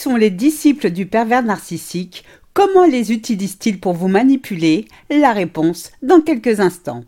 sont 0.00 0.16
les 0.16 0.30
disciples 0.30 0.90
du 0.90 1.04
pervers 1.04 1.42
narcissique 1.42 2.24
Comment 2.52 2.84
les 2.84 3.12
utilise-t-il 3.12 3.78
pour 3.78 3.92
vous 3.92 4.08
manipuler? 4.08 4.86
La 5.10 5.32
réponse 5.32 5.92
dans 6.02 6.20
quelques 6.20 6.58
instants. 6.58 7.04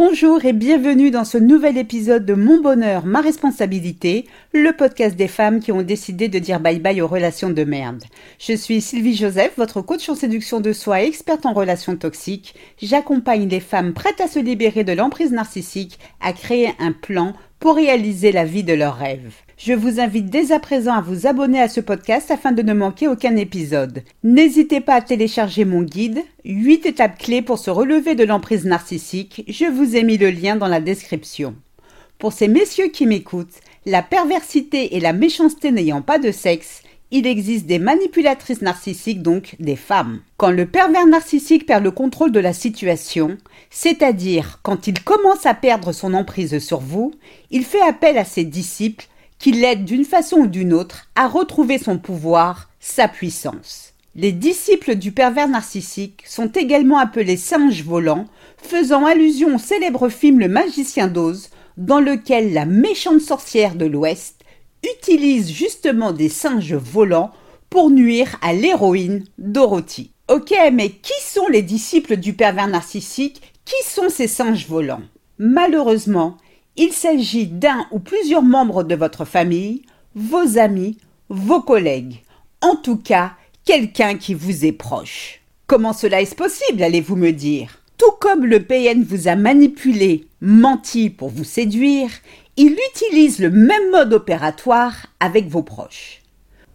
Bonjour 0.00 0.44
et 0.44 0.52
bienvenue 0.52 1.10
dans 1.10 1.24
ce 1.24 1.38
nouvel 1.38 1.76
épisode 1.76 2.24
de 2.24 2.34
Mon 2.34 2.60
bonheur, 2.60 3.04
ma 3.04 3.20
responsabilité, 3.20 4.26
le 4.52 4.70
podcast 4.70 5.16
des 5.16 5.26
femmes 5.26 5.58
qui 5.58 5.72
ont 5.72 5.82
décidé 5.82 6.28
de 6.28 6.38
dire 6.38 6.60
bye 6.60 6.78
bye 6.78 7.02
aux 7.02 7.08
relations 7.08 7.50
de 7.50 7.64
merde. 7.64 8.04
Je 8.38 8.52
suis 8.52 8.80
Sylvie 8.80 9.16
Joseph, 9.16 9.54
votre 9.56 9.82
coach 9.82 10.08
en 10.08 10.14
séduction 10.14 10.60
de 10.60 10.72
soi 10.72 11.02
et 11.02 11.08
experte 11.08 11.46
en 11.46 11.52
relations 11.52 11.96
toxiques. 11.96 12.54
J'accompagne 12.80 13.48
les 13.48 13.58
femmes 13.58 13.92
prêtes 13.92 14.20
à 14.20 14.28
se 14.28 14.38
libérer 14.38 14.84
de 14.84 14.92
l'emprise 14.92 15.32
narcissique 15.32 15.98
à 16.20 16.32
créer 16.32 16.70
un 16.78 16.92
plan 16.92 17.32
pour 17.58 17.74
réaliser 17.74 18.30
la 18.30 18.44
vie 18.44 18.62
de 18.62 18.74
leurs 18.74 18.98
rêves. 18.98 19.34
Je 19.58 19.72
vous 19.72 19.98
invite 19.98 20.26
dès 20.26 20.52
à 20.52 20.60
présent 20.60 20.94
à 20.94 21.00
vous 21.00 21.26
abonner 21.26 21.60
à 21.60 21.68
ce 21.68 21.80
podcast 21.80 22.30
afin 22.30 22.52
de 22.52 22.62
ne 22.62 22.72
manquer 22.72 23.08
aucun 23.08 23.34
épisode. 23.34 24.04
N'hésitez 24.22 24.80
pas 24.80 24.94
à 24.94 25.00
télécharger 25.00 25.64
mon 25.64 25.82
guide 25.82 26.20
8 26.44 26.86
étapes 26.86 27.18
clés 27.18 27.42
pour 27.42 27.58
se 27.58 27.68
relever 27.68 28.14
de 28.14 28.22
l'emprise 28.22 28.64
narcissique. 28.64 29.42
Je 29.48 29.64
vous 29.64 29.96
ai 29.96 30.04
mis 30.04 30.16
le 30.16 30.30
lien 30.30 30.54
dans 30.54 30.68
la 30.68 30.80
description. 30.80 31.56
Pour 32.20 32.32
ces 32.32 32.46
messieurs 32.46 32.86
qui 32.86 33.04
m'écoutent, 33.04 33.58
la 33.84 34.00
perversité 34.00 34.94
et 34.94 35.00
la 35.00 35.12
méchanceté 35.12 35.72
n'ayant 35.72 36.02
pas 36.02 36.20
de 36.20 36.30
sexe, 36.30 36.84
il 37.10 37.26
existe 37.26 37.66
des 37.66 37.80
manipulatrices 37.80 38.62
narcissiques, 38.62 39.22
donc 39.22 39.56
des 39.58 39.76
femmes. 39.76 40.20
Quand 40.36 40.52
le 40.52 40.66
pervers 40.66 41.06
narcissique 41.06 41.66
perd 41.66 41.82
le 41.82 41.90
contrôle 41.90 42.30
de 42.30 42.38
la 42.38 42.52
situation, 42.52 43.36
c'est-à-dire 43.70 44.60
quand 44.62 44.86
il 44.86 45.02
commence 45.02 45.46
à 45.46 45.54
perdre 45.54 45.90
son 45.90 46.14
emprise 46.14 46.60
sur 46.60 46.78
vous, 46.78 47.12
il 47.50 47.64
fait 47.64 47.82
appel 47.82 48.18
à 48.18 48.24
ses 48.24 48.44
disciples 48.44 49.08
qui 49.38 49.52
l'aide 49.52 49.84
d'une 49.84 50.04
façon 50.04 50.38
ou 50.38 50.46
d'une 50.46 50.72
autre 50.72 51.06
à 51.14 51.28
retrouver 51.28 51.78
son 51.78 51.98
pouvoir, 51.98 52.68
sa 52.80 53.08
puissance. 53.08 53.94
Les 54.14 54.32
disciples 54.32 54.96
du 54.96 55.12
pervers 55.12 55.48
narcissique 55.48 56.24
sont 56.26 56.48
également 56.48 56.98
appelés 56.98 57.36
singes 57.36 57.84
volants, 57.84 58.26
faisant 58.56 59.06
allusion 59.06 59.54
au 59.54 59.58
célèbre 59.58 60.08
film 60.08 60.40
Le 60.40 60.48
Magicien 60.48 61.06
d'Oz, 61.06 61.50
dans 61.76 62.00
lequel 62.00 62.52
la 62.52 62.66
méchante 62.66 63.20
sorcière 63.20 63.76
de 63.76 63.86
l'Ouest 63.86 64.42
utilise 64.82 65.50
justement 65.52 66.12
des 66.12 66.28
singes 66.28 66.74
volants 66.74 67.30
pour 67.70 67.90
nuire 67.90 68.36
à 68.42 68.52
l'héroïne 68.52 69.24
Dorothy. 69.38 70.10
Ok, 70.28 70.52
mais 70.72 70.90
qui 70.90 71.20
sont 71.22 71.46
les 71.48 71.62
disciples 71.62 72.16
du 72.16 72.32
pervers 72.32 72.68
narcissique? 72.68 73.40
Qui 73.64 73.88
sont 73.88 74.08
ces 74.08 74.28
singes 74.28 74.66
volants? 74.66 75.02
Malheureusement, 75.38 76.36
il 76.78 76.92
s'agit 76.92 77.46
d'un 77.46 77.86
ou 77.90 77.98
plusieurs 77.98 78.42
membres 78.42 78.84
de 78.84 78.94
votre 78.94 79.24
famille, 79.24 79.82
vos 80.14 80.58
amis, 80.58 80.96
vos 81.28 81.60
collègues. 81.60 82.22
En 82.62 82.76
tout 82.76 82.96
cas, 82.96 83.32
quelqu'un 83.64 84.16
qui 84.16 84.32
vous 84.32 84.64
est 84.64 84.72
proche. 84.72 85.40
Comment 85.66 85.92
cela 85.92 86.22
est 86.22 86.34
possible, 86.34 86.82
allez-vous 86.82 87.16
me 87.16 87.32
dire? 87.32 87.80
Tout 87.98 88.12
comme 88.20 88.46
le 88.46 88.62
PN 88.62 89.02
vous 89.02 89.26
a 89.26 89.34
manipulé, 89.34 90.26
menti 90.40 91.10
pour 91.10 91.30
vous 91.30 91.44
séduire, 91.44 92.10
il 92.56 92.76
utilise 92.92 93.40
le 93.40 93.50
même 93.50 93.90
mode 93.90 94.12
opératoire 94.12 95.06
avec 95.18 95.48
vos 95.48 95.64
proches. 95.64 96.22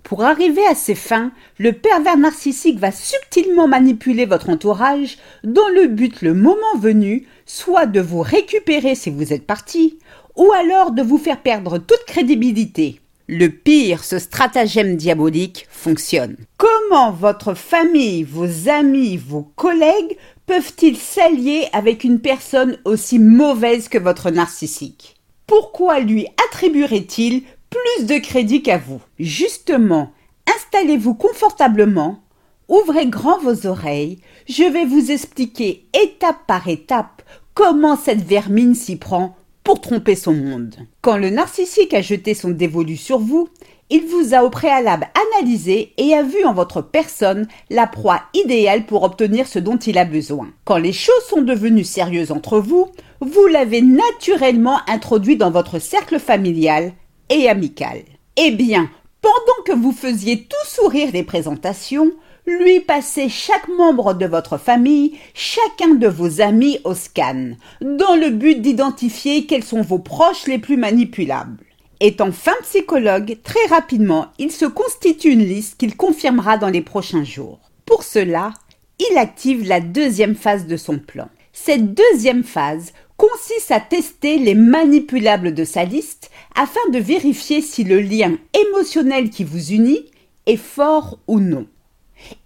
Pour 0.04 0.26
arriver 0.26 0.66
à 0.66 0.76
ses 0.76 0.96
fins, 0.96 1.32
le 1.58 1.72
pervers 1.72 2.18
narcissique 2.18 2.78
va 2.78 2.92
subtilement 2.92 3.70
manipuler 3.70 4.26
votre 4.26 4.50
entourage 4.50 5.18
dans 5.46 5.70
le 5.70 5.88
but, 5.88 6.22
le 6.22 6.34
moment 6.34 6.78
venu, 6.78 7.26
soit 7.46 7.86
de 7.86 8.00
vous 8.00 8.22
récupérer 8.22 8.96
si 8.96 9.10
vous 9.10 9.34
êtes 9.34 9.46
parti, 9.46 10.00
ou 10.36 10.52
alors 10.52 10.92
de 10.92 11.02
vous 11.02 11.18
faire 11.18 11.42
perdre 11.42 11.78
toute 11.78 12.06
crédibilité. 12.06 13.00
Le 13.28 13.48
pire, 13.48 14.04
ce 14.04 14.20
stratagème 14.20 14.98
diabolique 14.98 15.66
fonctionne. 15.70 16.36
Comment 16.58 17.12
votre 17.12 17.54
famille, 17.54 18.24
vos 18.24 18.70
amis, 18.70 19.16
vos 19.16 19.44
collègues 19.56 20.18
peuvent-ils 20.46 20.98
s'allier 20.98 21.68
avec 21.72 22.04
une 22.04 22.20
personne 22.20 22.78
aussi 22.84 23.20
mauvaise 23.20 23.88
que 23.88 23.98
votre 23.98 24.30
narcissique? 24.30 25.16
Pourquoi 25.48 26.02
lui 26.02 26.28
attribuerait-il 26.48 27.44
plus 27.70 28.06
de 28.06 28.18
crédit 28.18 28.62
qu'à 28.62 28.78
vous? 28.78 29.02
Justement, 29.20 30.12
installez-vous 30.54 31.14
confortablement, 31.14 32.23
ouvrez 32.68 33.08
grand 33.08 33.40
vos 33.40 33.68
oreilles, 33.68 34.20
je 34.48 34.64
vais 34.64 34.86
vous 34.86 35.12
expliquer 35.12 35.86
étape 35.94 36.46
par 36.48 36.68
étape 36.68 37.22
comment 37.54 37.96
cette 37.96 38.24
vermine 38.24 38.76
s'y 38.76 38.96
prend 38.96 39.36
pour 39.64 39.80
tromper 39.82 40.16
son 40.16 40.34
monde. 40.34 40.76
Quand 41.02 41.18
le 41.18 41.30
narcissique 41.30 41.94
a 41.94 42.02
jeté 42.02 42.34
son 42.34 42.50
dévolu 42.50 42.98
sur 42.98 43.20
vous, 43.20 43.48
il 43.90 44.06
vous 44.06 44.34
a 44.34 44.44
au 44.44 44.50
préalable 44.50 45.08
analysé 45.38 45.94
et 45.98 46.14
a 46.16 46.24
vu 46.24 46.44
en 46.46 46.54
votre 46.54 46.82
personne 46.82 47.48
la 47.70 47.86
proie 47.86 48.24
idéale 48.34 48.86
pour 48.86 49.04
obtenir 49.04 49.48
ce 49.48 49.60
dont 49.60 49.78
il 49.78 49.98
a 49.98 50.06
besoin. 50.06 50.50
Quand 50.66 50.78
les 50.78 50.94
choses 50.94 51.24
sont 51.30 51.42
devenues 51.42 51.84
sérieuses 51.84 52.32
entre 52.32 52.60
vous, 52.60 52.88
vous 53.22 53.48
l'avez 53.48 53.82
naturellement 53.82 54.80
introduit 54.88 55.38
dans 55.38 55.52
votre 55.52 55.80
cercle 55.80 56.20
familial 56.20 56.94
et 57.30 57.48
amical. 57.48 58.00
Eh 58.36 58.52
bien, 58.52 58.90
pendant 59.22 59.64
que 59.66 59.80
vous 59.80 59.92
faisiez 59.92 60.44
tout 60.44 60.68
sourire 60.68 61.10
les 61.14 61.24
présentations, 61.24 62.12
lui 62.46 62.82
passez 62.82 63.30
chaque 63.30 63.68
membre 63.70 64.14
de 64.14 64.26
votre 64.26 64.58
famille, 64.58 65.18
chacun 65.34 65.96
de 65.96 66.08
vos 66.08 66.42
amis 66.42 66.80
au 66.84 66.94
scan, 66.94 67.52
dans 67.82 68.16
le 68.16 68.30
but 68.30 68.62
d'identifier 68.62 69.46
quels 69.46 69.64
sont 69.64 69.82
vos 69.82 70.00
proches 70.00 70.48
les 70.48 70.60
plus 70.60 70.78
manipulables. 70.78 71.64
Étant 72.00 72.34
fin 72.34 72.56
psychologue, 72.64 73.38
très 73.44 73.66
rapidement, 73.70 74.28
il 74.38 74.52
se 74.52 74.66
constitue 74.66 75.32
une 75.32 75.46
liste 75.46 75.78
qu'il 75.78 75.96
confirmera 75.96 76.58
dans 76.58 76.70
les 76.70 76.82
prochains 76.82 77.24
jours. 77.24 77.60
Pour 77.86 78.04
cela, 78.04 78.54
il 79.00 79.18
active 79.18 79.66
la 79.66 79.80
deuxième 79.80 80.36
phase 80.36 80.68
de 80.68 80.76
son 80.76 81.00
plan. 81.00 81.30
Cette 81.54 81.94
deuxième 81.94 82.44
phase 82.44 82.92
consiste 83.16 83.72
à 83.72 83.80
tester 83.80 84.38
les 84.38 84.56
manipulables 84.56 85.54
de 85.54 85.64
sa 85.64 85.86
liste 85.86 86.30
afin 86.56 86.90
de 86.92 87.00
vérifier 87.00 87.62
si 87.62 87.86
le 87.86 88.02
lien 88.02 88.36
émotionnel 88.54 89.30
qui 89.30 89.46
vous 89.46 89.72
unit 89.72 90.06
est 90.46 90.58
fort 90.58 91.20
ou 91.28 91.40
non 91.40 91.68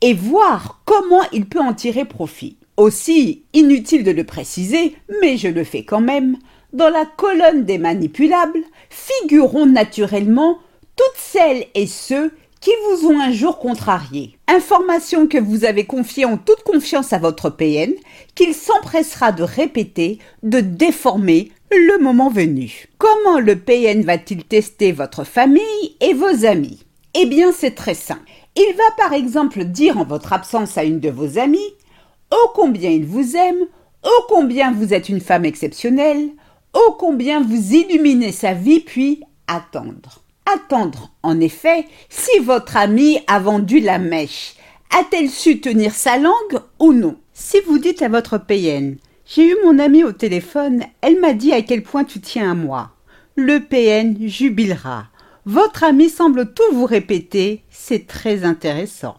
et 0.01 0.13
voir 0.13 0.81
comment 0.85 1.23
il 1.33 1.45
peut 1.45 1.59
en 1.59 1.73
tirer 1.73 2.05
profit. 2.05 2.57
Aussi, 2.77 3.43
inutile 3.53 4.03
de 4.03 4.11
le 4.11 4.23
préciser, 4.23 4.95
mais 5.21 5.37
je 5.37 5.47
le 5.47 5.63
fais 5.63 5.83
quand 5.83 6.01
même, 6.01 6.37
dans 6.73 6.89
la 6.89 7.05
colonne 7.05 7.65
des 7.65 7.77
manipulables 7.77 8.63
figureront 8.89 9.65
naturellement 9.65 10.59
toutes 10.95 11.17
celles 11.17 11.65
et 11.73 11.87
ceux 11.87 12.31
qui 12.59 12.71
vous 12.89 13.07
ont 13.07 13.19
un 13.19 13.31
jour 13.31 13.59
contrarié. 13.59 14.37
Information 14.47 15.27
que 15.27 15.37
vous 15.37 15.65
avez 15.65 15.85
confiée 15.85 16.25
en 16.25 16.37
toute 16.37 16.63
confiance 16.63 17.13
à 17.13 17.19
votre 17.19 17.49
PN, 17.49 17.93
qu'il 18.35 18.53
s'empressera 18.53 19.31
de 19.31 19.43
répéter, 19.43 20.19
de 20.43 20.59
déformer 20.59 21.51
le 21.71 22.01
moment 22.01 22.29
venu. 22.29 22.87
Comment 22.97 23.39
le 23.39 23.57
PN 23.57 24.01
va-t-il 24.03 24.43
tester 24.43 24.91
votre 24.91 25.23
famille 25.23 25.95
et 26.01 26.13
vos 26.13 26.45
amis? 26.45 26.83
Eh 27.13 27.25
bien, 27.25 27.51
c'est 27.51 27.75
très 27.75 27.93
simple. 27.93 28.21
Il 28.59 28.73
va 28.75 29.03
par 29.03 29.13
exemple 29.13 29.63
dire 29.65 29.99
en 29.99 30.03
votre 30.03 30.33
absence 30.33 30.79
à 30.79 30.83
une 30.83 30.99
de 30.99 31.09
vos 31.09 31.37
amies 31.37 31.73
ô 32.31 32.49
combien 32.55 32.89
il 32.89 33.05
vous 33.05 33.35
aime, 33.35 33.67
ô 34.03 34.23
combien 34.27 34.71
vous 34.71 34.93
êtes 34.93 35.09
une 35.09 35.21
femme 35.21 35.45
exceptionnelle, 35.45 36.29
ô 36.73 36.93
combien 36.93 37.41
vous 37.41 37.73
illuminez 37.73 38.31
sa 38.31 38.53
vie, 38.53 38.79
puis 38.79 39.21
attendre. 39.47 40.23
Attendre, 40.45 41.11
en 41.23 41.39
effet, 41.39 41.85
si 42.09 42.39
votre 42.39 42.77
amie 42.77 43.19
a 43.27 43.39
vendu 43.39 43.79
la 43.79 43.99
mèche. 43.99 44.55
A-t-elle 44.97 45.29
su 45.29 45.59
tenir 45.59 45.93
sa 45.93 46.17
langue 46.17 46.61
ou 46.79 46.93
non? 46.93 47.17
Si 47.33 47.57
vous 47.67 47.77
dites 47.77 48.01
à 48.01 48.07
votre 48.07 48.37
PN 48.37 48.95
J'ai 49.25 49.51
eu 49.51 49.55
mon 49.65 49.77
amie 49.77 50.03
au 50.03 50.13
téléphone, 50.13 50.83
elle 51.01 51.19
m'a 51.19 51.33
dit 51.33 51.51
à 51.51 51.61
quel 51.61 51.83
point 51.83 52.05
tu 52.05 52.21
tiens 52.21 52.51
à 52.51 52.55
moi. 52.55 52.91
Le 53.35 53.59
PN 53.59 54.15
jubilera. 54.27 55.07
Votre 55.49 55.85
amie 55.85 56.09
semble 56.09 56.53
tout 56.53 56.73
vous 56.73 56.85
répéter, 56.85 57.63
c'est 57.69 58.05
très 58.05 58.43
intéressant. 58.43 59.15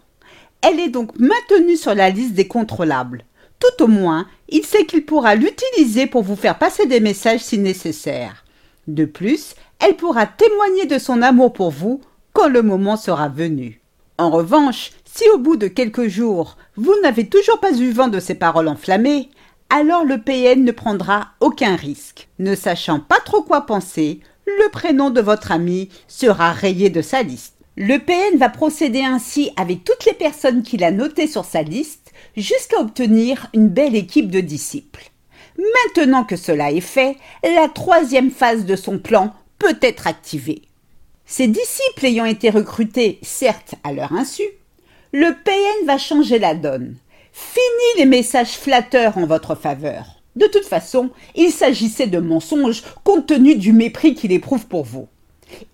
Elle 0.60 0.78
est 0.78 0.90
donc 0.90 1.18
maintenue 1.18 1.78
sur 1.78 1.94
la 1.94 2.10
liste 2.10 2.34
des 2.34 2.46
contrôlables. 2.46 3.24
Tout 3.58 3.84
au 3.84 3.86
moins, 3.86 4.26
il 4.50 4.62
sait 4.62 4.84
qu'il 4.84 5.06
pourra 5.06 5.36
l'utiliser 5.36 6.06
pour 6.06 6.22
vous 6.22 6.36
faire 6.36 6.58
passer 6.58 6.84
des 6.84 7.00
messages 7.00 7.40
si 7.40 7.56
nécessaire. 7.56 8.44
De 8.88 9.06
plus, 9.06 9.54
elle 9.78 9.96
pourra 9.96 10.26
témoigner 10.26 10.84
de 10.84 10.98
son 10.98 11.22
amour 11.22 11.54
pour 11.54 11.70
vous 11.70 12.02
quand 12.34 12.48
le 12.48 12.60
moment 12.60 12.98
sera 12.98 13.30
venu. 13.30 13.80
En 14.18 14.28
revanche, 14.28 14.90
si 15.06 15.24
au 15.30 15.38
bout 15.38 15.56
de 15.56 15.66
quelques 15.66 16.08
jours, 16.08 16.58
vous 16.76 16.94
n'avez 17.02 17.26
toujours 17.30 17.58
pas 17.58 17.72
eu 17.72 17.90
vent 17.90 18.08
de 18.08 18.20
ses 18.20 18.34
paroles 18.34 18.68
enflammées, 18.68 19.30
alors 19.70 20.04
le 20.04 20.18
PN 20.18 20.62
ne 20.62 20.72
prendra 20.72 21.28
aucun 21.40 21.74
risque. 21.74 22.28
Ne 22.38 22.54
sachant 22.54 23.00
pas 23.00 23.20
trop 23.24 23.40
quoi 23.40 23.62
penser, 23.62 24.20
le 24.48 24.70
prénom 24.70 25.10
de 25.10 25.20
votre 25.20 25.52
ami 25.52 25.90
sera 26.08 26.52
rayé 26.52 26.90
de 26.90 27.02
sa 27.02 27.22
liste. 27.22 27.54
Le 27.76 27.98
PN 27.98 28.38
va 28.38 28.48
procéder 28.48 29.02
ainsi 29.02 29.50
avec 29.56 29.84
toutes 29.84 30.04
les 30.04 30.14
personnes 30.14 30.62
qu'il 30.62 30.82
a 30.82 30.90
notées 30.90 31.28
sur 31.28 31.44
sa 31.44 31.62
liste 31.62 32.12
jusqu'à 32.36 32.80
obtenir 32.80 33.48
une 33.54 33.68
belle 33.68 33.94
équipe 33.94 34.30
de 34.30 34.40
disciples. 34.40 35.10
Maintenant 35.58 36.24
que 36.24 36.36
cela 36.36 36.72
est 36.72 36.80
fait, 36.80 37.16
la 37.42 37.68
troisième 37.68 38.30
phase 38.30 38.64
de 38.64 38.74
son 38.74 38.98
plan 38.98 39.34
peut 39.58 39.78
être 39.80 40.06
activée. 40.06 40.62
Ces 41.26 41.46
disciples 41.46 42.06
ayant 42.06 42.24
été 42.24 42.48
recrutés, 42.50 43.18
certes 43.22 43.74
à 43.84 43.92
leur 43.92 44.12
insu, 44.12 44.44
le 45.12 45.32
PN 45.44 45.86
va 45.86 45.98
changer 45.98 46.38
la 46.38 46.54
donne. 46.54 46.96
Fini 47.32 47.98
les 47.98 48.06
messages 48.06 48.52
flatteurs 48.52 49.18
en 49.18 49.26
votre 49.26 49.54
faveur. 49.54 50.17
De 50.38 50.46
toute 50.46 50.66
façon, 50.66 51.10
il 51.34 51.50
s'agissait 51.50 52.06
de 52.06 52.20
mensonges 52.20 52.84
compte 53.02 53.26
tenu 53.26 53.56
du 53.56 53.72
mépris 53.72 54.14
qu'il 54.14 54.30
éprouve 54.30 54.68
pour 54.68 54.84
vous. 54.84 55.08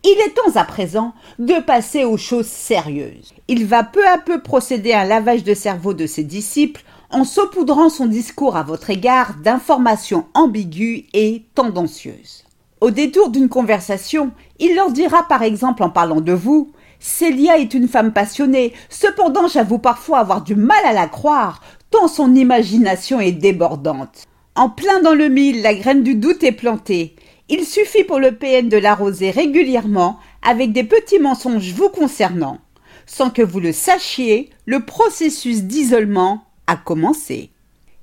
Il 0.03 0.17
est 0.25 0.31
temps 0.31 0.59
à 0.59 0.65
présent 0.65 1.13
de 1.39 1.61
passer 1.61 2.05
aux 2.05 2.17
choses 2.17 2.47
sérieuses. 2.47 3.35
Il 3.47 3.67
va 3.67 3.85
peu 3.85 4.09
à 4.09 4.17
peu 4.17 4.41
procéder 4.41 4.93
à 4.93 5.01
un 5.01 5.05
lavage 5.05 5.45
de 5.45 5.53
cerveau 5.53 5.93
de 5.93 6.07
ses 6.07 6.25
disciples 6.25 6.83
en 7.11 7.25
saupoudrant 7.25 7.91
son 7.91 8.07
discours 8.07 8.57
à 8.57 8.63
votre 8.63 8.89
égard 8.89 9.35
d'informations 9.45 10.25
ambiguës 10.33 11.03
et 11.13 11.43
tendancieuses. 11.55 12.45
Au 12.81 12.91
détour 12.91 13.29
d'une 13.29 13.51
conversation, 13.51 14.31
il 14.59 14.75
leur 14.75 14.93
dira 14.93 15.29
par 15.29 15.43
exemple 15.43 15.83
en 15.83 15.91
parlant 15.91 16.23
de 16.23 16.33
vous 16.33 16.73
Célia 17.01 17.59
est 17.59 17.75
une 17.75 17.89
femme 17.89 18.15
passionnée, 18.15 18.73
cependant 18.89 19.47
j'avoue 19.47 19.79
parfois 19.79 20.21
avoir 20.21 20.41
du 20.41 20.55
mal 20.57 20.87
à 20.87 20.95
la 20.95 21.07
croire, 21.07 21.61
tant 21.91 22.09
son 22.09 22.35
imagination 22.35 23.21
est 23.21 23.33
débordante. 23.33 24.27
En 24.57 24.69
plein 24.69 25.01
dans 25.01 25.15
le 25.15 25.29
mille, 25.29 25.63
la 25.63 25.75
graine 25.75 26.05
du 26.05 26.15
doute 26.15 26.45
est 26.45 26.53
plantée. 26.53 27.17
Il 27.49 27.65
suffit 27.65 28.05
pour 28.05 28.21
le 28.21 28.37
PN 28.37 28.69
de 28.69 28.77
l'arroser 28.77 29.33
régulièrement 29.33 30.21
avec 30.43 30.73
des 30.73 30.85
petits 30.85 31.19
mensonges 31.19 31.73
vous 31.73 31.89
concernant. 31.89 32.59
Sans 33.05 33.31
que 33.31 33.43
vous 33.43 33.59
le 33.59 33.73
sachiez, 33.73 34.51
le 34.65 34.85
processus 34.85 35.65
d'isolement 35.65 36.45
a 36.69 36.77
commencé. 36.77 37.51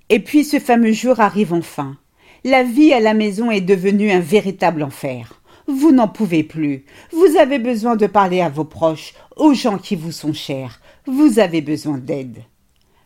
Et 0.09 0.19
puis 0.19 0.44
ce 0.44 0.59
fameux 0.59 0.92
jour 0.92 1.21
arrive 1.21 1.53
enfin. 1.53 1.95
La 2.44 2.63
vie 2.63 2.92
à 2.92 3.00
la 3.00 3.13
maison 3.13 3.50
est 3.50 3.62
devenue 3.62 4.12
un 4.12 4.19
véritable 4.19 4.83
enfer. 4.83 5.42
Vous 5.68 5.94
n'en 5.94 6.09
pouvez 6.09 6.44
plus. 6.44 6.83
Vous 7.13 7.38
avez 7.38 7.59
besoin 7.59 7.95
de 7.95 8.07
parler 8.07 8.42
à 8.42 8.50
vos 8.50 8.65
proches, 8.65 9.13
aux 9.38 9.54
gens 9.54 9.77
qui 9.77 9.95
vous 9.95 10.12
sont 10.12 10.33
chers. 10.33 10.81
Vous 11.06 11.39
avez 11.39 11.62
besoin 11.62 11.97
d'aide. 11.97 12.39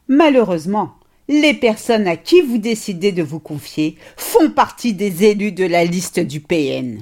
Malheureusement, 0.07 0.95
les 1.27 1.55
personnes 1.55 2.07
à 2.07 2.17
qui 2.17 2.41
vous 2.41 2.59
décidez 2.59 3.11
de 3.11 3.23
vous 3.23 3.39
confier 3.39 3.95
font 4.15 4.49
partie 4.51 4.93
des 4.93 5.25
élus 5.25 5.51
de 5.51 5.65
la 5.65 5.83
liste 5.83 6.19
du 6.19 6.39
PN. 6.39 6.99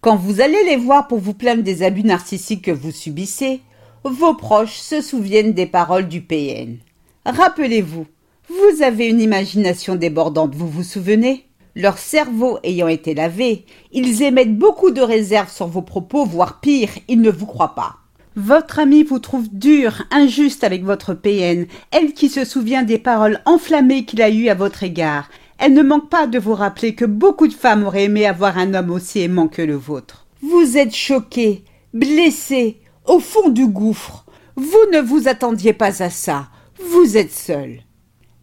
Quand 0.00 0.16
vous 0.16 0.40
allez 0.40 0.62
les 0.64 0.76
voir 0.76 1.06
pour 1.06 1.18
vous 1.18 1.34
plaindre 1.34 1.62
des 1.62 1.82
abus 1.82 2.02
narcissiques 2.02 2.64
que 2.64 2.70
vous 2.70 2.90
subissez, 2.90 3.60
vos 4.02 4.34
proches 4.34 4.78
se 4.78 5.00
souviennent 5.00 5.52
des 5.52 5.66
paroles 5.66 6.08
du 6.08 6.20
PN. 6.22 6.78
Rappelez-vous, 7.24 8.06
vous 8.48 8.82
avez 8.82 9.08
une 9.08 9.20
imagination 9.20 9.94
débordante, 9.94 10.54
vous 10.54 10.68
vous 10.68 10.82
souvenez? 10.82 11.46
Leur 11.76 11.98
cerveau 11.98 12.58
ayant 12.64 12.88
été 12.88 13.14
lavé, 13.14 13.64
ils 13.92 14.22
émettent 14.22 14.58
beaucoup 14.58 14.90
de 14.90 15.02
réserves 15.02 15.52
sur 15.52 15.68
vos 15.68 15.82
propos, 15.82 16.24
voire 16.24 16.60
pire, 16.60 16.90
ils 17.06 17.20
ne 17.20 17.30
vous 17.30 17.46
croient 17.46 17.76
pas. 17.76 17.99
Votre 18.36 18.78
amie 18.78 19.02
vous 19.02 19.18
trouve 19.18 19.48
dur, 19.52 20.04
injuste 20.12 20.62
avec 20.62 20.84
votre 20.84 21.14
PN, 21.14 21.66
elle 21.90 22.12
qui 22.12 22.28
se 22.28 22.44
souvient 22.44 22.84
des 22.84 22.98
paroles 22.98 23.40
enflammées 23.44 24.04
qu'il 24.04 24.22
a 24.22 24.30
eues 24.30 24.48
à 24.48 24.54
votre 24.54 24.84
égard. 24.84 25.28
Elle 25.58 25.74
ne 25.74 25.82
manque 25.82 26.08
pas 26.08 26.28
de 26.28 26.38
vous 26.38 26.54
rappeler 26.54 26.94
que 26.94 27.04
beaucoup 27.04 27.48
de 27.48 27.52
femmes 27.52 27.84
auraient 27.84 28.04
aimé 28.04 28.26
avoir 28.26 28.56
un 28.56 28.74
homme 28.74 28.92
aussi 28.92 29.20
aimant 29.20 29.48
que 29.48 29.62
le 29.62 29.74
vôtre. 29.74 30.26
Vous 30.42 30.78
êtes 30.78 30.94
choqué, 30.94 31.64
blessé, 31.92 32.80
au 33.04 33.18
fond 33.18 33.48
du 33.48 33.66
gouffre. 33.66 34.24
Vous 34.54 34.90
ne 34.92 35.00
vous 35.00 35.26
attendiez 35.26 35.72
pas 35.72 36.00
à 36.00 36.08
ça. 36.08 36.48
Vous 36.92 37.16
êtes 37.16 37.32
seul. 37.32 37.80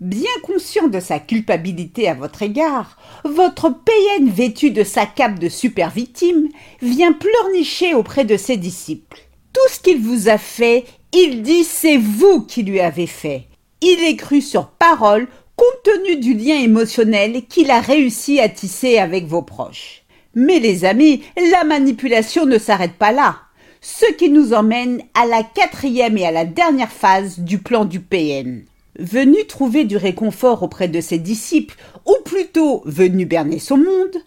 Bien 0.01 0.29
conscient 0.43 0.89
de 0.89 0.99
sa 0.99 1.19
culpabilité 1.19 2.09
à 2.09 2.13
votre 2.13 2.43
égard, 2.43 2.97
votre 3.23 3.69
PN 3.69 4.29
vêtu 4.29 4.69
de 4.69 4.83
sa 4.83 5.05
cape 5.05 5.39
de 5.39 5.49
super 5.49 5.89
victime 5.89 6.49
vient 6.81 7.13
pleurnicher 7.13 7.95
auprès 7.95 8.25
de 8.25 8.35
ses 8.35 8.57
disciples. 8.57 9.26
Tout 9.57 9.73
ce 9.73 9.79
qu'il 9.79 9.99
vous 9.99 10.29
a 10.29 10.37
fait, 10.37 10.85
il 11.13 11.41
dit 11.41 11.63
c'est 11.63 11.97
vous 11.97 12.41
qui 12.41 12.61
lui 12.61 12.79
avez 12.79 13.07
fait. 13.07 13.45
Il 13.81 14.03
est 14.03 14.15
cru 14.15 14.39
sur 14.39 14.67
parole 14.67 15.27
compte 15.55 15.83
tenu 15.83 16.17
du 16.17 16.35
lien 16.35 16.59
émotionnel 16.59 17.41
qu'il 17.47 17.71
a 17.71 17.81
réussi 17.81 18.39
à 18.39 18.49
tisser 18.49 18.99
avec 18.99 19.25
vos 19.25 19.41
proches. 19.41 20.03
Mais 20.35 20.59
les 20.59 20.85
amis, 20.85 21.23
la 21.51 21.63
manipulation 21.63 22.45
ne 22.45 22.59
s'arrête 22.59 22.93
pas 22.99 23.11
là. 23.11 23.39
Ce 23.81 24.05
qui 24.13 24.29
nous 24.29 24.53
emmène 24.53 25.01
à 25.15 25.25
la 25.25 25.41
quatrième 25.41 26.19
et 26.19 26.27
à 26.27 26.31
la 26.31 26.45
dernière 26.45 26.91
phase 26.91 27.39
du 27.39 27.57
plan 27.57 27.85
du 27.85 27.99
PN. 27.99 28.63
Venu 28.99 29.37
trouver 29.47 29.85
du 29.85 29.97
réconfort 29.97 30.61
auprès 30.61 30.87
de 30.87 31.01
ses 31.01 31.17
disciples, 31.17 31.77
ou 32.05 32.15
plutôt 32.23 32.83
venu 32.85 33.25
berner 33.25 33.57
son 33.57 33.77
monde, 33.77 34.17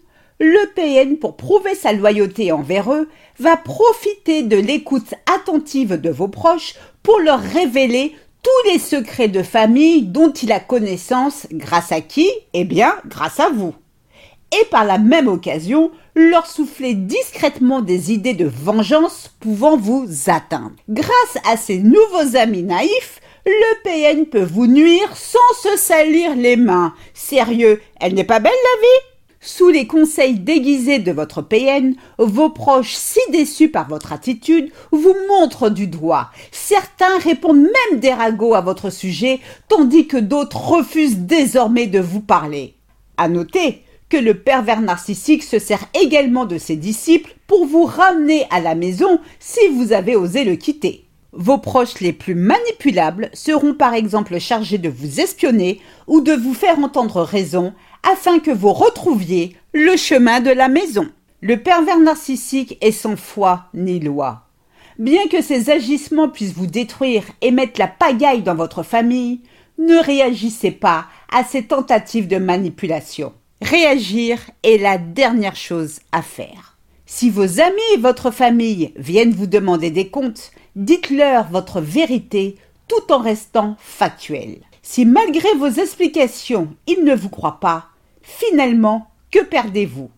le 0.41 0.73
PN, 0.73 1.17
pour 1.17 1.37
prouver 1.37 1.75
sa 1.75 1.93
loyauté 1.93 2.51
envers 2.51 2.91
eux, 2.91 3.07
va 3.39 3.57
profiter 3.57 4.41
de 4.41 4.57
l'écoute 4.57 5.13
attentive 5.31 6.01
de 6.01 6.09
vos 6.09 6.27
proches 6.27 6.73
pour 7.03 7.19
leur 7.19 7.39
révéler 7.39 8.15
tous 8.41 8.71
les 8.71 8.79
secrets 8.79 9.27
de 9.27 9.43
famille 9.43 10.01
dont 10.01 10.31
il 10.31 10.51
a 10.51 10.59
connaissance 10.59 11.45
grâce 11.51 11.91
à 11.91 12.01
qui? 12.01 12.27
Eh 12.53 12.63
bien, 12.63 12.95
grâce 13.05 13.39
à 13.39 13.49
vous. 13.49 13.75
Et 14.59 14.65
par 14.65 14.83
la 14.83 14.97
même 14.97 15.27
occasion, 15.27 15.91
leur 16.15 16.47
souffler 16.47 16.95
discrètement 16.95 17.81
des 17.81 18.11
idées 18.11 18.33
de 18.33 18.51
vengeance 18.51 19.31
pouvant 19.39 19.77
vous 19.77 20.07
atteindre. 20.25 20.75
Grâce 20.89 21.37
à 21.47 21.55
ces 21.55 21.77
nouveaux 21.77 22.35
amis 22.35 22.63
naïfs, 22.63 23.21
le 23.45 23.83
PN 23.83 24.25
peut 24.25 24.41
vous 24.41 24.65
nuire 24.65 25.15
sans 25.15 25.53
se 25.61 25.77
salir 25.77 26.35
les 26.35 26.55
mains. 26.55 26.95
Sérieux, 27.13 27.79
elle 27.99 28.15
n'est 28.15 28.23
pas 28.23 28.39
belle 28.39 28.51
la 28.51 28.81
vie? 28.81 29.10
Sous 29.41 29.69
les 29.69 29.87
conseils 29.87 30.35
déguisés 30.35 30.99
de 30.99 31.11
votre 31.11 31.41
PN, 31.41 31.95
vos 32.19 32.49
proches, 32.49 32.93
si 32.93 33.19
déçus 33.31 33.69
par 33.69 33.89
votre 33.89 34.13
attitude, 34.13 34.71
vous 34.91 35.15
montrent 35.27 35.69
du 35.69 35.87
doigt. 35.87 36.29
Certains 36.51 37.17
répondent 37.17 37.63
même 37.63 37.99
des 37.99 38.13
ragots 38.13 38.53
à 38.53 38.61
votre 38.61 38.91
sujet, 38.91 39.39
tandis 39.67 40.07
que 40.07 40.17
d'autres 40.17 40.57
refusent 40.57 41.17
désormais 41.17 41.87
de 41.87 41.99
vous 41.99 42.21
parler. 42.21 42.75
À 43.17 43.27
noter 43.27 43.81
que 44.09 44.17
le 44.17 44.35
pervers 44.35 44.81
narcissique 44.81 45.43
se 45.43 45.57
sert 45.57 45.85
également 45.99 46.45
de 46.45 46.57
ses 46.57 46.75
disciples 46.75 47.33
pour 47.47 47.65
vous 47.65 47.85
ramener 47.85 48.45
à 48.51 48.59
la 48.59 48.75
maison 48.75 49.19
si 49.39 49.59
vous 49.69 49.93
avez 49.93 50.15
osé 50.15 50.43
le 50.43 50.55
quitter. 50.55 51.05
Vos 51.33 51.57
proches 51.57 52.01
les 52.01 52.11
plus 52.11 52.35
manipulables 52.35 53.29
seront 53.33 53.73
par 53.73 53.93
exemple 53.93 54.37
chargés 54.37 54.77
de 54.77 54.89
vous 54.89 55.21
espionner 55.21 55.79
ou 56.07 56.19
de 56.19 56.33
vous 56.33 56.53
faire 56.53 56.77
entendre 56.79 57.21
raison 57.21 57.73
afin 58.03 58.39
que 58.39 58.51
vous 58.51 58.73
retrouviez 58.73 59.55
le 59.73 59.95
chemin 59.97 60.39
de 60.39 60.51
la 60.51 60.67
maison. 60.67 61.07
Le 61.41 61.57
pervers 61.57 61.99
narcissique 61.99 62.77
est 62.81 62.91
sans 62.91 63.15
foi 63.15 63.65
ni 63.73 63.99
loi. 63.99 64.47
Bien 64.99 65.27
que 65.27 65.41
ces 65.41 65.69
agissements 65.69 66.29
puissent 66.29 66.53
vous 66.53 66.67
détruire 66.67 67.23
et 67.41 67.51
mettre 67.51 67.79
la 67.79 67.87
pagaille 67.87 68.43
dans 68.43 68.55
votre 68.55 68.83
famille, 68.83 69.41
ne 69.77 69.97
réagissez 69.97 70.71
pas 70.71 71.05
à 71.31 71.43
ces 71.43 71.63
tentatives 71.63 72.27
de 72.27 72.37
manipulation. 72.37 73.33
Réagir 73.61 74.39
est 74.63 74.77
la 74.77 74.97
dernière 74.97 75.55
chose 75.55 75.99
à 76.11 76.21
faire. 76.21 76.77
Si 77.05 77.29
vos 77.29 77.59
amis 77.59 77.93
et 77.93 77.97
votre 77.97 78.31
famille 78.31 78.93
viennent 78.95 79.33
vous 79.33 79.47
demander 79.47 79.91
des 79.91 80.09
comptes, 80.09 80.51
dites-leur 80.75 81.49
votre 81.49 81.81
vérité 81.81 82.55
tout 82.87 83.11
en 83.11 83.19
restant 83.19 83.75
factuel. 83.79 84.57
Si 84.81 85.05
malgré 85.05 85.53
vos 85.57 85.67
explications, 85.67 86.69
ils 86.87 87.03
ne 87.03 87.15
vous 87.15 87.29
croient 87.29 87.59
pas, 87.59 87.90
Finalement, 88.21 89.07
que 89.31 89.43
perdez-vous? 89.43 90.09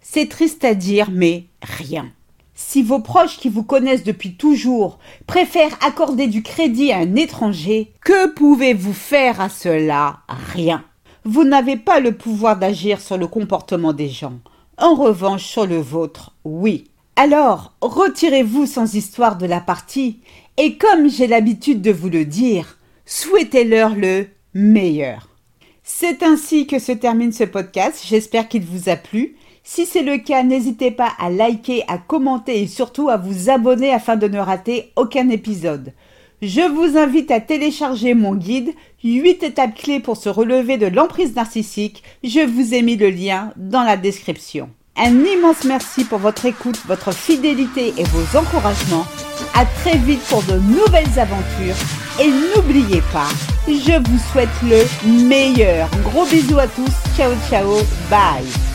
C'est 0.00 0.28
triste 0.28 0.64
à 0.64 0.74
dire, 0.74 1.10
mais 1.10 1.46
rien. 1.62 2.12
Si 2.54 2.82
vos 2.82 3.00
proches 3.00 3.38
qui 3.38 3.48
vous 3.48 3.64
connaissent 3.64 4.04
depuis 4.04 4.34
toujours 4.36 4.98
préfèrent 5.26 5.76
accorder 5.84 6.28
du 6.28 6.42
crédit 6.42 6.92
à 6.92 6.98
un 6.98 7.16
étranger, 7.16 7.92
que 8.00 8.28
pouvez-vous 8.28 8.92
faire 8.92 9.40
à 9.40 9.48
cela? 9.48 10.18
Rien. 10.52 10.84
Vous 11.24 11.42
n'avez 11.42 11.76
pas 11.76 12.00
le 12.00 12.12
pouvoir 12.12 12.56
d'agir 12.56 13.00
sur 13.00 13.18
le 13.18 13.26
comportement 13.26 13.92
des 13.92 14.08
gens. 14.08 14.38
En 14.78 14.94
revanche, 14.94 15.44
sur 15.44 15.66
le 15.66 15.78
vôtre, 15.78 16.34
oui. 16.44 16.84
Alors, 17.16 17.72
retirez-vous 17.80 18.66
sans 18.66 18.94
histoire 18.94 19.36
de 19.36 19.46
la 19.46 19.60
partie, 19.60 20.20
et 20.56 20.76
comme 20.76 21.08
j'ai 21.08 21.26
l'habitude 21.26 21.80
de 21.80 21.92
vous 21.92 22.08
le 22.08 22.24
dire, 22.24 22.78
souhaitez-leur 23.06 23.94
le 23.94 24.26
meilleur. 24.52 25.28
C'est 25.86 26.22
ainsi 26.22 26.66
que 26.66 26.78
se 26.78 26.92
termine 26.92 27.30
ce 27.30 27.44
podcast. 27.44 28.02
J'espère 28.08 28.48
qu'il 28.48 28.64
vous 28.64 28.88
a 28.88 28.96
plu. 28.96 29.36
Si 29.64 29.84
c'est 29.84 30.02
le 30.02 30.16
cas, 30.16 30.42
n'hésitez 30.42 30.90
pas 30.90 31.12
à 31.18 31.28
liker, 31.28 31.84
à 31.88 31.98
commenter 31.98 32.62
et 32.62 32.66
surtout 32.66 33.10
à 33.10 33.18
vous 33.18 33.50
abonner 33.50 33.92
afin 33.92 34.16
de 34.16 34.26
ne 34.26 34.38
rater 34.38 34.92
aucun 34.96 35.28
épisode. 35.28 35.92
Je 36.40 36.62
vous 36.62 36.96
invite 36.96 37.30
à 37.30 37.40
télécharger 37.40 38.14
mon 38.14 38.34
guide 38.34 38.72
8 39.04 39.42
étapes 39.42 39.74
clés 39.74 40.00
pour 40.00 40.16
se 40.16 40.30
relever 40.30 40.78
de 40.78 40.86
l'emprise 40.86 41.36
narcissique. 41.36 42.02
Je 42.22 42.40
vous 42.40 42.72
ai 42.72 42.80
mis 42.80 42.96
le 42.96 43.10
lien 43.10 43.52
dans 43.56 43.82
la 43.82 43.98
description. 43.98 44.70
Un 44.96 45.22
immense 45.22 45.64
merci 45.64 46.04
pour 46.04 46.18
votre 46.18 46.46
écoute, 46.46 46.80
votre 46.86 47.12
fidélité 47.12 47.92
et 47.98 48.04
vos 48.04 48.38
encouragements. 48.38 49.04
À 49.54 49.66
très 49.66 49.98
vite 49.98 50.22
pour 50.30 50.42
de 50.44 50.58
nouvelles 50.58 51.18
aventures. 51.18 51.76
Et 52.22 52.28
n'oubliez 52.28 53.02
pas, 53.12 53.28
je 53.66 54.10
vous 54.10 54.18
souhaite 54.32 54.48
le 54.62 54.84
meilleur. 55.26 55.88
Gros 56.02 56.26
bisous 56.26 56.58
à 56.58 56.66
tous. 56.66 56.92
Ciao 57.16 57.32
ciao. 57.48 57.76
Bye. 58.10 58.73